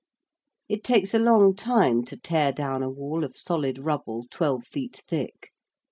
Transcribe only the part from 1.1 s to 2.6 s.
a long time to tear